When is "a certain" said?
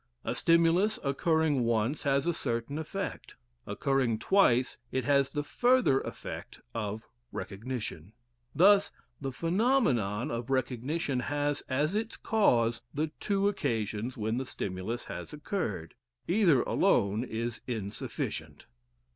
2.25-2.79